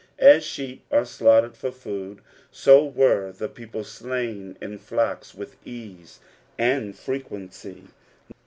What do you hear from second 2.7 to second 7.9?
were the people slam in flocks, with ease, and frequency.